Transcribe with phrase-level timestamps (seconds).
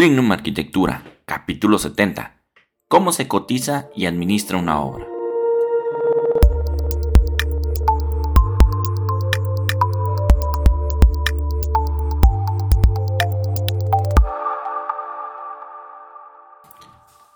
[0.00, 2.42] Trignum Arquitectura, capítulo 70.
[2.88, 5.06] ¿Cómo se cotiza y administra una obra?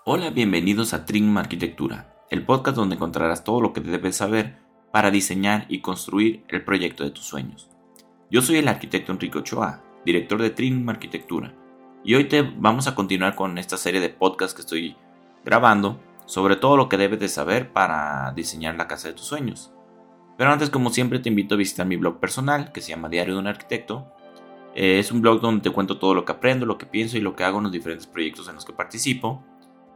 [0.03, 4.57] Hola, bienvenidos a Trignum Arquitectura, el podcast donde encontrarás todo lo que debes saber
[4.91, 7.69] para diseñar y construir el proyecto de tus sueños.
[8.31, 11.53] Yo soy el arquitecto Enrique Ochoa, director de Trignum Arquitectura
[12.05, 14.95] y hoy te vamos a continuar con esta serie de podcasts que estoy
[15.43, 19.71] grabando sobre todo lo que debes de saber para diseñar la casa de tus sueños.
[20.37, 23.35] Pero antes, como siempre, te invito a visitar mi blog personal que se llama Diario
[23.35, 24.11] de un Arquitecto.
[24.75, 27.21] Eh, es un blog donde te cuento todo lo que aprendo, lo que pienso y
[27.21, 29.43] lo que hago en los diferentes proyectos en los que participo.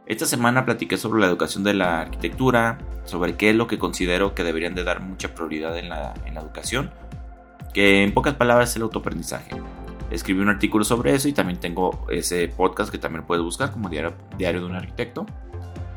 [0.06, 4.34] Esta semana platiqué sobre la educación de la arquitectura, sobre qué es lo que considero
[4.34, 6.90] que deberían de dar mucha prioridad en la, en la educación,
[7.72, 9.54] que en pocas palabras es el autoaprendizaje
[10.10, 13.88] escribí un artículo sobre eso y también tengo ese podcast que también puedes buscar como
[13.88, 15.26] Diario, Diario de un Arquitecto.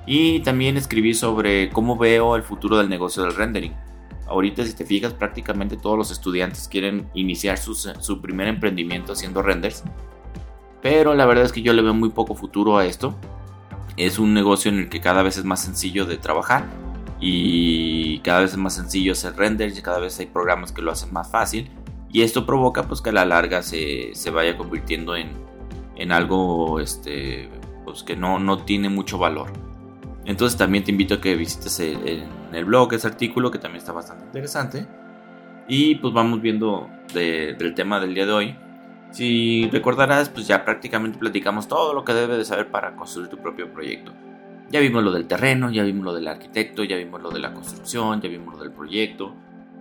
[0.06, 3.74] Y también escribí sobre cómo veo el futuro del negocio del rendering.
[4.28, 9.84] Ahorita si te fijas prácticamente todos los estudiantes quieren iniciar su primer emprendimiento haciendo renders.
[10.82, 13.16] Pero la verdad es que yo le veo muy poco futuro a esto.
[13.96, 16.66] Es un negocio en el que cada vez es más sencillo de trabajar
[17.20, 20.92] y cada vez es más sencillo hacer renders y cada vez hay programas que lo
[20.92, 21.70] hacen más fácil
[22.14, 25.32] y esto provoca pues que a la larga se, vaya convirtiendo en,
[25.96, 27.50] en algo este,
[27.84, 29.52] pues, que no, no tiene mucho valor.
[30.24, 33.94] Entonces también te invito a que visites el, el blog ese artículo que también está
[33.94, 34.86] bastante interesante.
[35.68, 38.56] Y pues vamos viendo del tema del día de hoy.
[39.10, 43.38] Si recordarás, pues ya prácticamente platicamos todo lo que debes de saber para construir tu
[43.38, 44.14] propio proyecto.
[44.70, 47.54] Ya vimos lo del terreno, ya vimos lo del arquitecto, ya vimos lo de la
[47.54, 49.36] construcción, ya vimos lo del proyecto.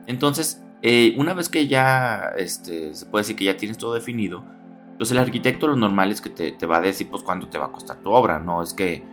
[0.07, 4.45] Entonces, eh, una vez que ya este, se puede decir que ya tienes todo definido,
[4.99, 7.67] pues el arquitecto lo normal es que te, va a decir pues cuánto te va
[7.67, 9.05] a costar tu obra, no es que,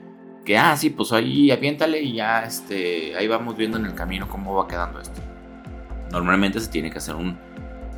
[0.45, 4.28] que ah, sí, pues ahí aviéntale y ya este, ahí vamos viendo en el camino
[4.28, 5.22] cómo va quedando esto.
[6.12, 7.38] Normalmente se tiene que hacer un,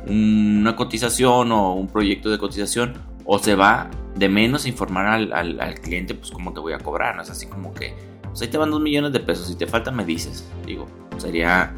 [0.06, 2.92] una cotización o un proyecto de cotización
[3.24, 6.78] o se va de menos a informar al, al, cliente pues cómo te voy a
[6.78, 9.54] cobrar, no es así como que pues ahí te van dos millones de pesos, si
[9.56, 11.72] te falta me dices, digo, sería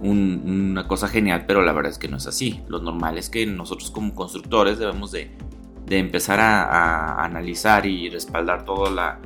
[0.00, 2.62] una cosa genial, pero la verdad es que no es así.
[2.68, 5.36] Lo normal es que nosotros como constructores debemos de,
[5.88, 9.18] empezar a, analizar y respaldar todo, la,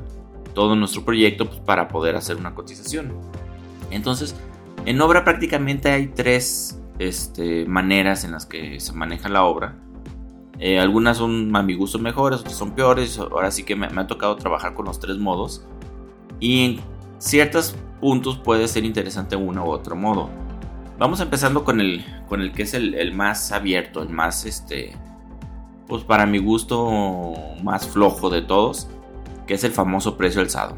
[0.54, 3.12] todo nuestro proyecto pues, para poder hacer una cotización.
[3.90, 4.34] Entonces,
[4.86, 9.76] en obra prácticamente hay tres este, maneras en las que se maneja la obra.
[10.58, 13.18] Eh, algunas son a mi gusto mejores, otras son peores.
[13.18, 15.66] Ahora sí que me, me ha tocado trabajar con los tres modos.
[16.40, 16.80] Y en
[17.18, 20.30] ciertos puntos puede ser interesante uno u otro modo.
[20.98, 24.92] Vamos empezando con el, con el que es el, más abierto, el más, este,
[25.88, 27.32] pues para mi gusto,
[27.62, 28.88] más flojo de todos,
[29.46, 30.76] que es el famoso precio alzado.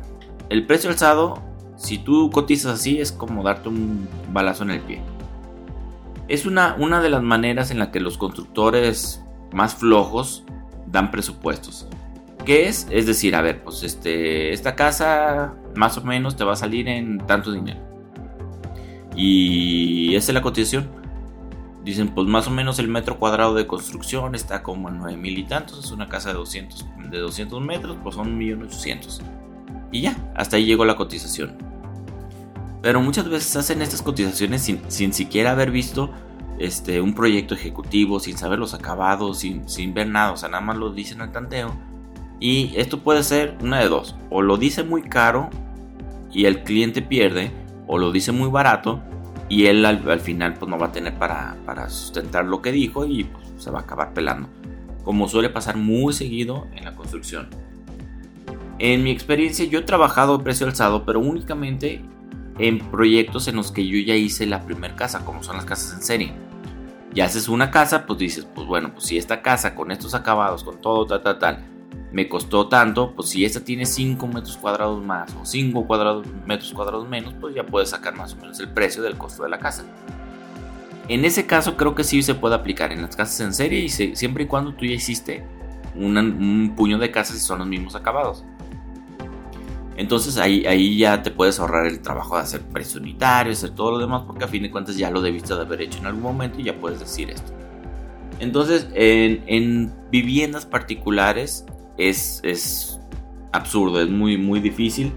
[0.48, 1.42] El precio alzado,
[1.76, 5.00] si tú cotizas así, es como darte un balazo en el pie.
[6.28, 9.22] Es una, una de las maneras en la que los constructores
[9.52, 10.44] más flojos
[10.86, 11.86] dan presupuestos.
[12.46, 12.86] ¿Qué es?
[12.90, 16.88] Es decir, a ver, pues este, esta casa más o menos te va a salir
[16.88, 17.93] en tanto dinero
[19.16, 20.88] y esa es la cotización.
[21.84, 25.38] Dicen, pues más o menos el metro cuadrado de construcción está como en 9 mil
[25.38, 25.84] y tantos.
[25.84, 29.20] Es una casa de 200, de 200 metros, pues son 1.800.
[29.92, 31.58] Y ya, hasta ahí llegó la cotización.
[32.80, 36.10] Pero muchas veces hacen estas cotizaciones sin, sin siquiera haber visto
[36.58, 40.32] este, un proyecto ejecutivo, sin saber los acabados, sin, sin ver nada.
[40.32, 41.74] O sea, nada más lo dicen al tanteo.
[42.40, 44.16] Y esto puede ser una de dos.
[44.30, 45.50] O lo dice muy caro
[46.32, 47.52] y el cliente pierde
[47.86, 49.02] o lo dice muy barato
[49.48, 51.56] y él al, final pues no va a tener para,
[51.88, 54.48] sustentar lo que dijo y pues, se va a acabar pelando.
[55.02, 57.48] Como suele pasar muy seguido en la construcción.
[58.78, 62.02] En mi experiencia yo he trabajado a precio alzado, pero únicamente
[62.58, 65.94] en proyectos en los que yo ya hice la primera casa, como son las casas
[65.94, 66.32] en serie.
[67.12, 70.64] Ya haces una casa, pues dices, pues bueno, pues si esta casa con estos acabados,
[70.64, 71.73] con todo, tal, tal, tal,
[72.14, 76.72] me costó tanto, pues si esta tiene 5 metros cuadrados más o 5 cuadrados, metros
[76.72, 79.58] cuadrados menos, pues ya puedes sacar más o menos el precio del costo de la
[79.58, 79.84] casa.
[81.08, 83.88] En ese caso creo que sí se puede aplicar en las casas en serie y
[83.88, 85.44] siempre y cuando tú ya hiciste
[85.96, 88.44] un puño de casas y son los mismos acabados.
[89.96, 93.90] Entonces ahí, ahí ya te puedes ahorrar el trabajo de hacer precio unitario, hacer todo
[93.90, 96.22] lo demás, porque a fin de cuentas ya lo debiste de haber hecho en algún
[96.22, 97.52] momento y ya puedes decir esto.
[98.38, 101.64] Entonces, en, en viviendas particulares,
[101.98, 103.00] es,
[103.52, 105.12] absurdo, es muy, muy difícil.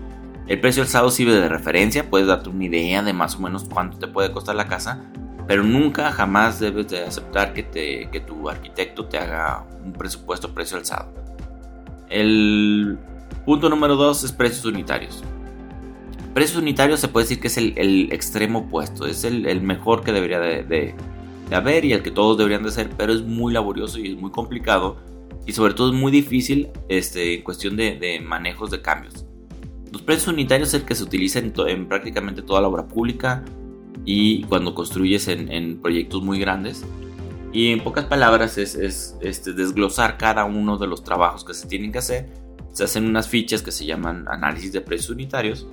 [0.47, 3.97] El precio alzado sirve de referencia, puedes darte una idea de más o menos cuánto
[3.97, 5.03] te puede costar la casa,
[5.47, 10.53] pero nunca jamás debes de aceptar que, te, que tu arquitecto te haga un presupuesto
[10.53, 11.13] precio alzado.
[12.09, 12.97] El
[13.45, 15.23] punto número 2 es precios unitarios.
[16.33, 20.39] Precios unitarios se puede decir que es el, extremo opuesto, es el, mejor que debería
[20.39, 20.95] de,
[21.51, 24.31] haber y el que todos deberían de ser, pero es muy laborioso y es muy
[24.31, 24.97] complicado
[25.47, 29.25] y sobre todo es muy difícil este, en cuestión de, manejos de cambios.
[29.91, 33.45] Los precios unitarios es el que se utiliza en, prácticamente toda la obra pública
[34.03, 36.83] y cuando construyes en, proyectos muy grandes.
[37.53, 41.93] Y en pocas palabras es, este, desglosar cada uno de los trabajos que se tienen
[41.93, 42.29] que hacer.
[42.73, 45.65] Se hacen unas fichas que se llaman análisis de precios unitarios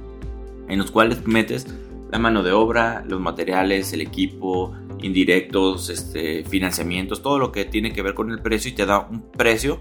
[0.69, 1.67] en los cuales metes
[2.13, 4.73] la mano de obra, los materiales, el equipo,
[5.05, 9.01] indirectos, este, financiamientos, todo lo que tiene que ver con el precio y te da
[9.01, 9.79] un precio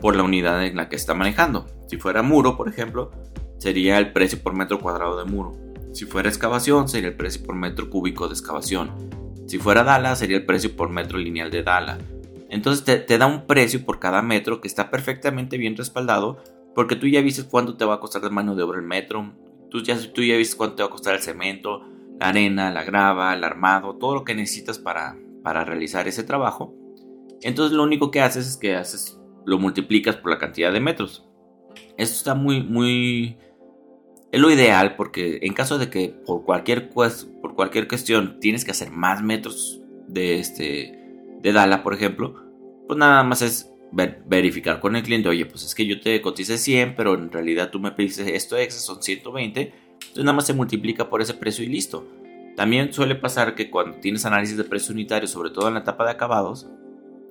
[0.00, 1.66] por la unidad en la que está manejando.
[1.86, 3.12] Si fuera muro, por ejemplo,
[3.58, 5.56] sería el precio por metro cuadrado de muro.
[5.92, 8.90] Si fuera excavación, sería el precio por metro cúbico de excavación.
[9.46, 11.98] Si fuera dala, sería el precio por metro lineal de dala.
[12.50, 16.42] Entonces te, da un precio por cada metro que está perfectamente bien respaldado
[16.74, 19.32] porque tú ya viste cuánto te va a costar de mano de obra el metro,
[19.70, 21.82] Tú ya, tú ya viste cuánto te va a costar el cemento,
[22.24, 26.74] la arena, la grava, el armado, todo lo que necesitas para, para realizar ese trabajo.
[27.42, 31.28] Entonces lo único que haces es que haces, lo multiplicas por la cantidad de metros.
[31.98, 33.36] Esto está muy, muy...
[34.32, 38.70] Es lo ideal porque en caso de que por cualquier, por cualquier cuestión tienes que
[38.70, 40.98] hacer más metros de, este,
[41.42, 42.42] de Dala, por ejemplo,
[42.88, 46.58] pues nada más es verificar con el cliente, oye, pues es que yo te cotice
[46.58, 49.72] 100, pero en realidad tú me pediste esto extra, son 120,
[50.14, 52.06] entonces nada más se multiplica por ese precio y listo.
[52.54, 56.04] También suele pasar que cuando tienes análisis de precio unitario, sobre todo en la etapa
[56.04, 56.68] de acabados,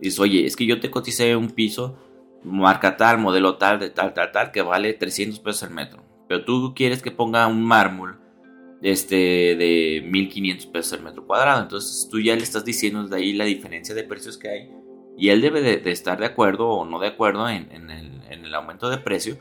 [0.02, 1.98] dices, oye, es que yo te cotice un piso,
[2.44, 6.44] marca tal, modelo tal, de tal, tal, tal, que vale 300 pesos el metro, pero
[6.44, 8.20] tú quieres que ponga un mármol
[8.82, 13.32] este, de 1500 pesos el metro cuadrado, entonces tú ya le estás diciendo de ahí
[13.32, 14.70] la diferencia de precios que hay
[15.18, 18.98] y él debe de, estar de acuerdo o no de acuerdo en, el, aumento de
[18.98, 19.38] precio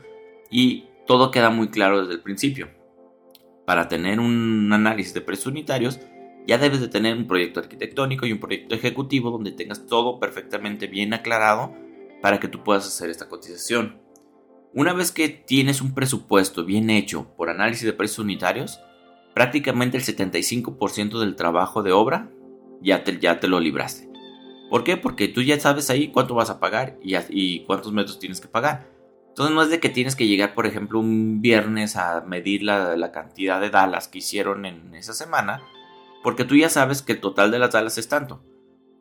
[0.49, 2.69] y todo queda muy claro desde el principio.
[3.65, 5.99] Para tener un análisis de precios unitarios,
[6.45, 10.87] ya debes de tener un proyecto arquitectónico y un proyecto ejecutivo donde tengas todo perfectamente
[10.87, 11.73] bien aclarado
[12.21, 14.01] para que tú puedas hacer esta cotización.
[14.73, 18.79] Una vez que tienes un presupuesto bien hecho por análisis de precios unitarios,
[19.33, 22.29] prácticamente el 75% del trabajo de obra
[22.81, 24.13] ya te lo libraste.
[24.69, 24.97] ¿Por qué?
[24.97, 28.89] Porque tú ya sabes ahí cuánto vas a pagar y, cuántos metros tienes que pagar.
[29.33, 33.11] Entonces no es de que tienes que llegar, por ejemplo, un viernes a medir la,
[33.11, 35.63] cantidad de dalas que hicieron en esa semana,
[36.21, 38.43] porque tú ya sabes que el total de las dalas es tanto.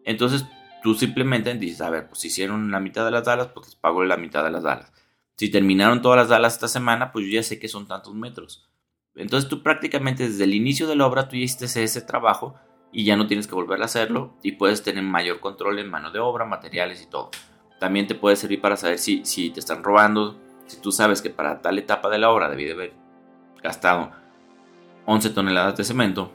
[0.07, 0.47] Entonces
[0.83, 3.75] tú simplemente dices, a ver, pues si hicieron la mitad de las dalas, pues les
[3.75, 4.91] pago la mitad de las dalas.
[5.37, 8.71] Si terminaron todas las dalas esta semana, pues yo ya sé que son tantos metros.
[9.15, 12.55] Entonces tú prácticamente desde el inicio de la obra tú hiciste ese trabajo
[12.91, 16.11] y ya no tienes que volver a hacerlo y puedes tener mayor control en mano
[16.11, 17.31] de obra, materiales y todo.
[17.83, 21.31] También te puede servir para saber si, si te están robando, si tú sabes que
[21.31, 22.93] para tal etapa de la obra debí de haber
[23.61, 24.13] gastado
[25.07, 26.31] 11 toneladas de cemento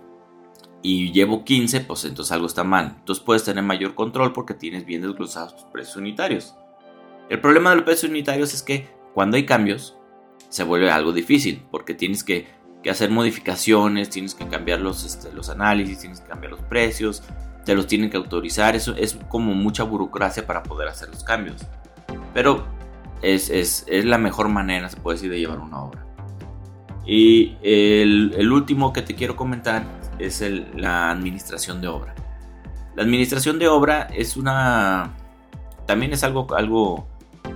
[0.81, 2.97] y llevo 15, pues entonces algo está mal.
[2.99, 6.53] Entonces puedes tener mayor control porque tienes bien desglosados tus precios unitarios.
[7.29, 9.95] El problema de los precios unitarios es que cuando hay cambios
[10.49, 15.31] se vuelve algo difícil porque tienes que que hacer modificaciones, tienes que cambiar los, este,
[15.31, 17.23] los análisis, tienes que cambiar los precios,
[17.67, 21.65] te los tienen que autorizar, eso es como mucha burocracia para poder hacer los cambios.
[22.33, 22.65] Pero
[23.21, 26.06] es, es, es la mejor manera, se puede decir, de llevar una obra.
[27.06, 29.83] Y el, el último que te quiero comentar
[30.18, 32.15] es el, la administración de obra.
[32.95, 35.13] La administración de obra es una...
[35.85, 37.06] También es algo, algo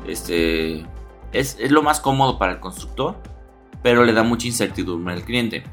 [0.05, 0.86] este,
[1.31, 3.15] es, es, lo más cómodo para el constructor
[3.81, 5.63] pero le da mucha incertidumbre al cliente.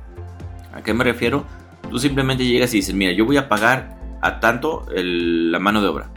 [0.73, 1.45] ¿A qué me refiero?
[1.91, 5.89] Tú simplemente llegas y dices, mira, yo voy a pagar a tanto la mano de
[5.89, 6.11] obra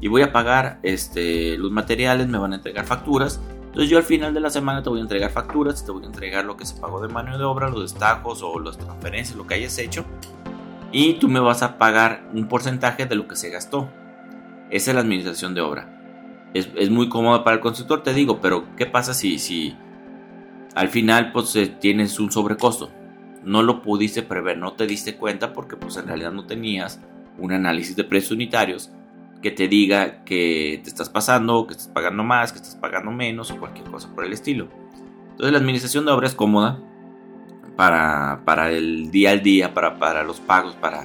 [0.00, 3.40] y voy a pagar este, los materiales, me van a entregar facturas.
[3.66, 6.06] Entonces yo al final de la semana te voy a entregar facturas, te voy a
[6.06, 9.46] entregar lo que se pagó de mano de obra, los destacos o las transferencias, lo
[9.46, 10.04] que hayas hecho.
[10.92, 13.88] Y tú me vas a pagar un porcentaje de lo que se gastó.
[14.70, 15.90] Esa es la administración de obra.
[16.52, 19.74] Es, es muy cómoda para el constructor, te digo, pero ¿qué pasa si, si,
[20.74, 22.90] al final pues eh, tienes un sobrecosto.
[23.42, 27.00] No lo pudiste prever, no te diste cuenta porque pues en realidad no tenías
[27.38, 28.90] un análisis de precios unitarios
[29.42, 33.50] que te diga que te estás pasando, que estás pagando más, que estás pagando menos
[33.50, 34.68] o cualquier cosa por el estilo.
[35.32, 36.80] Entonces la administración de obra es cómoda
[37.76, 41.04] para, para el día al día, para, para los pagos, para,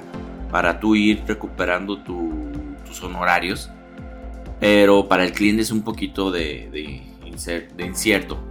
[0.50, 3.70] para tú ir recuperando tus honorarios.
[4.58, 8.50] Pero para el cliente es un poquito de, de, de incierto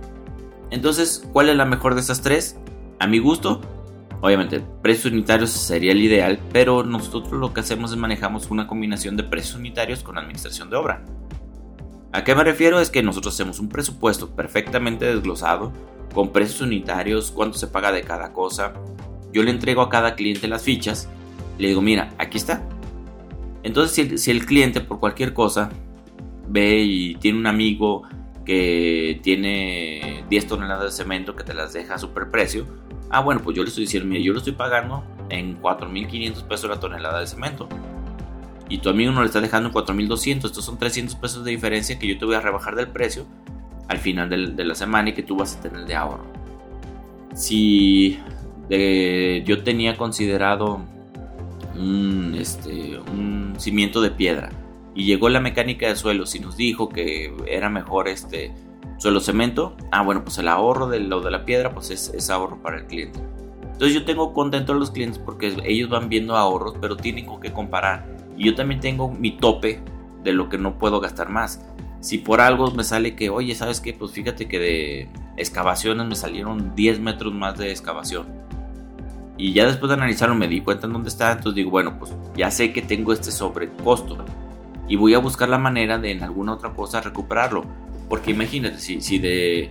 [0.71, 2.57] entonces, ¿cuál es la mejor de estas tres?
[2.99, 3.61] A mi gusto,
[4.21, 9.17] obviamente, precios unitarios sería el ideal, pero nosotros lo que hacemos es manejamos una combinación
[9.17, 11.05] de precios unitarios con administración de obra.
[12.11, 12.79] ¿A qué me refiero?
[12.79, 15.71] Es que nosotros hacemos un presupuesto perfectamente desglosado,
[16.13, 18.73] con precios unitarios, cuánto se paga de cada cosa.
[19.31, 21.07] Yo le entrego a cada cliente las fichas,
[21.59, 22.67] le digo, mira, aquí está.
[23.61, 25.69] Entonces, si el, cliente por cualquier cosa
[26.47, 28.03] ve y tiene un amigo
[28.45, 32.65] que tiene 10 toneladas de cemento que te las deja a super precio,
[33.09, 36.69] ah, bueno, pues yo le estoy diciendo, mira, yo lo estoy pagando en 4.500 pesos
[36.69, 37.67] la tonelada de cemento.
[38.69, 41.97] Y tu amigo no le está dejando en 4.200, estos son 300 pesos de diferencia
[41.97, 43.25] que yo te voy a rebajar del precio
[43.87, 46.25] al final de la semana y que tú vas a tener de ahorro.
[47.33, 48.19] Si
[48.69, 50.81] yo tenía considerado
[51.75, 54.49] un, este, un cimiento de piedra
[54.93, 58.53] y llegó la mecánica de suelos y nos dijo que era mejor este
[58.99, 62.29] suelo cemento, ah bueno, pues el ahorro de lo de la piedra pues es, es
[62.29, 63.19] ahorro para el cliente.
[63.63, 67.53] Entonces yo tengo contento a los clientes porque ellos van viendo ahorros, pero tienen qué
[67.53, 68.05] comparar.
[68.37, 69.81] Y yo también tengo mi tope
[70.21, 71.65] de lo que no puedo gastar más.
[72.01, 73.93] Si por algo me sale que, oye, ¿sabes qué?
[73.93, 78.27] Pues fíjate que de excavaciones me salieron 10 metros más de excavación.
[79.37, 81.31] Y ya después de analizarlo me di cuenta en dónde está.
[81.31, 84.17] Entonces digo, bueno, pues ya sé que tengo este sobrecosto.
[84.89, 87.63] Y voy a buscar la manera de en alguna otra cosa recuperarlo.
[88.09, 89.69] Porque imagínate, si, si de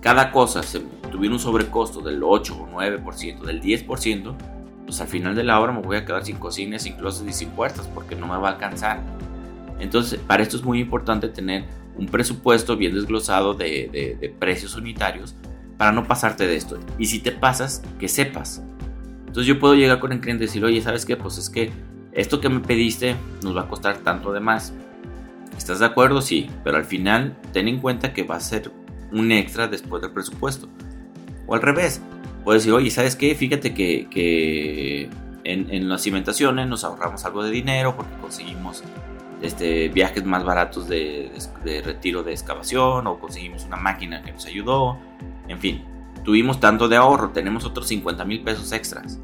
[0.00, 0.80] cada cosa se
[1.10, 4.36] tuviera un sobrecosto del 8 o 9%, del 10%,
[4.86, 7.32] pues al final de la obra me voy a quedar sin cocinas, sin closets y
[7.32, 9.02] sin puertas porque no me va a alcanzar.
[9.80, 11.64] Entonces, para esto es muy importante tener
[11.96, 15.34] un presupuesto bien desglosado de, precios unitarios
[15.76, 16.78] para no pasarte de esto.
[16.98, 18.62] Y si te pasas, que sepas.
[19.26, 21.16] Entonces yo puedo llegar con el cliente y decir, oye, ¿sabes qué?
[21.16, 21.70] Pues es que
[22.12, 24.72] esto que me pediste nos va a costar tanto de más.
[25.66, 26.22] ¿Estás de acuerdo?
[26.22, 28.70] Sí, pero al final ten en cuenta que va a ser
[29.10, 30.68] un extra después del presupuesto.
[31.48, 32.00] O al revés,
[32.44, 33.34] puedes decir, oye, ¿sabes qué?
[33.34, 35.10] Fíjate que,
[35.42, 38.84] en, las cimentaciones nos ahorramos algo de dinero porque conseguimos
[39.42, 41.32] este, viajes más baratos de,
[41.84, 44.96] retiro de excavación o conseguimos una máquina que nos ayudó.
[45.48, 45.84] En fin,
[46.22, 49.18] tuvimos tanto de ahorro, tenemos otros 50 mil pesos extras.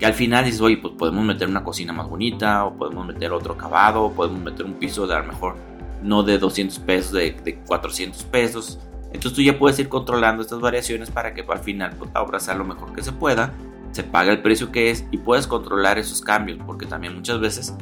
[0.00, 3.32] Que al final dices, oye, pues podemos meter una cocina más bonita, o podemos meter
[3.32, 5.56] otro acabado, o podemos meter un piso de a lo mejor
[6.02, 8.80] no de 200 pesos, de, de 400 pesos.
[9.12, 12.64] Entonces tú ya puedes ir controlando estas variaciones para que al final pues, sea lo
[12.64, 13.52] mejor que se pueda,
[13.92, 17.74] se paga el precio que es y puedes controlar esos cambios, porque también muchas veces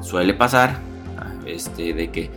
[0.00, 0.78] suele pasar
[1.46, 2.30] este, de que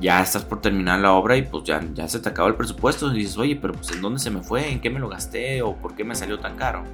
[0.00, 3.12] ya estás por terminar la obra y pues ya, ya se te acabó el presupuesto
[3.12, 5.62] y dices, oye, pero pues en dónde se me fue, en qué me lo gasté
[5.62, 6.84] o por qué me salió tan caro.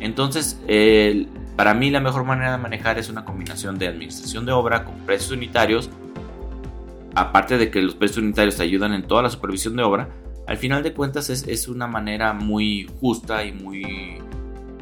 [0.00, 0.58] Entonces,
[1.56, 4.94] para mí la mejor manera de manejar es una combinación de administración de obra con
[5.06, 5.90] precios unitarios
[7.14, 10.08] aparte de que los precios unitarios te ayudan en toda la supervisión de obra,
[10.46, 14.18] al final de cuentas es, una manera muy justa y muy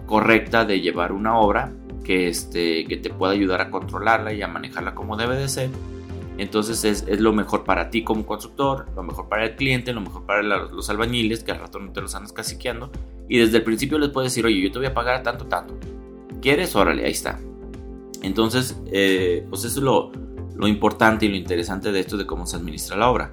[0.07, 1.73] correcta de llevar una obra
[2.05, 5.71] que, este, que te pueda ayudar a controlarla y a manejarla como debe de ser.
[6.39, 10.25] Entonces es, lo mejor para ti como constructor, lo mejor para el cliente, lo mejor
[10.25, 12.91] para los albañiles, que al rato no te los andas caciqueando.
[13.29, 15.79] Y desde el principio les puedes decir, oye, yo te voy a pagar tanto, tanto.
[16.41, 16.75] ¿Quieres?
[16.75, 17.41] Órale, ahí está.
[18.23, 20.13] Entonces, eh, pues eso es lo,
[20.57, 23.33] lo importante y lo interesante de esto de cómo se administra la obra.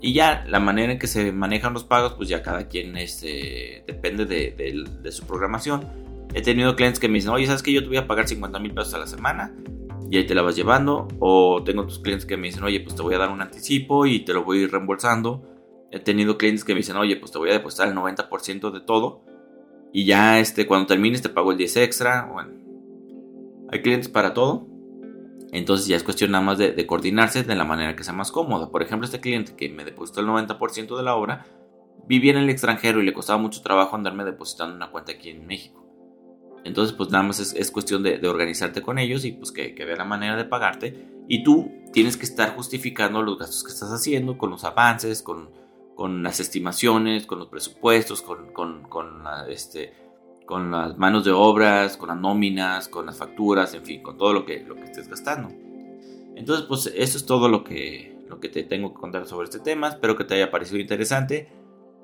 [0.00, 3.84] Y ya la manera en que se manejan los pagos, pues ya cada quien este,
[3.86, 5.86] depende de, su programación.
[6.34, 8.58] He tenido clientes que me dicen, oye, ¿sabes que yo te voy a pagar 50
[8.58, 9.54] mil pesos a la semana?
[10.10, 11.08] Y ahí te la vas llevando.
[11.18, 14.06] O tengo otros clientes que me dicen, oye, pues te voy a dar un anticipo
[14.06, 15.42] y te lo voy a ir reembolsando.
[15.90, 18.80] He tenido clientes que me dicen, oye, pues te voy a depositar el 90% de
[18.80, 19.22] todo.
[19.92, 22.28] Y ya este, cuando termines te pago el 10 extra.
[22.32, 22.50] Bueno,
[23.70, 24.66] hay clientes para todo.
[25.52, 28.70] Entonces ya es cuestión nada más de, coordinarse de la manera que sea más cómoda.
[28.70, 31.46] Por ejemplo, este cliente que me depositó el 90% de la obra
[32.06, 35.46] vivía en el extranjero y le costaba mucho trabajo andarme depositando una cuenta aquí en
[35.46, 35.82] México.
[36.64, 39.96] Entonces, pues nada más es, cuestión de, organizarte con ellos y pues que, que vea
[39.96, 41.06] la manera de pagarte.
[41.28, 45.50] Y tú tienes que estar justificando los gastos que estás haciendo con los avances, con,
[45.96, 49.94] con las estimaciones, con los presupuestos, con, con, con este,
[50.44, 54.32] con las manos de obras, con las nóminas, con las facturas, en fin, con todo
[54.32, 55.48] lo que, lo que estés gastando.
[56.36, 59.58] Entonces, pues eso es todo lo que, lo que te tengo que contar sobre este
[59.58, 59.88] tema.
[59.88, 61.50] Espero que te haya parecido interesante.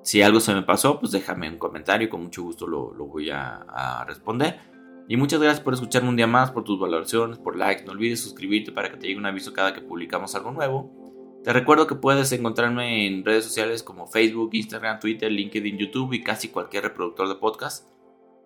[0.00, 3.28] Si algo se me pasó, pues déjame un comentario, con mucho gusto lo, lo voy
[3.28, 4.58] a, a, responder.
[5.06, 7.84] Y muchas gracias por escucharme un día más, por tus valoraciones, por likes.
[7.84, 11.01] No olvides suscribirte para que te llegue un aviso cada que publicamos algo nuevo.
[11.44, 16.22] Te recuerdo que puedes encontrarme en redes sociales como Facebook, Instagram, Twitter, LinkedIn, YouTube y
[16.22, 17.88] casi cualquier reproductor de podcast.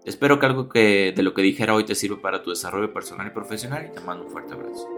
[0.07, 3.27] Espero que algo que, de lo que dijera hoy te sirva para tu desarrollo personal
[3.27, 4.89] y profesional y te mando un fuerte abrazo.